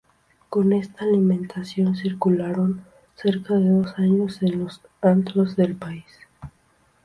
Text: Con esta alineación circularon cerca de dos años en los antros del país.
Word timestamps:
Con 0.49 0.73
esta 0.73 1.03
alineación 1.05 1.95
circularon 1.95 2.83
cerca 3.13 3.53
de 3.53 3.69
dos 3.69 3.93
años 3.99 4.41
en 4.41 4.57
los 4.63 4.81
antros 5.03 5.55
del 5.55 5.75
país. 5.75 6.05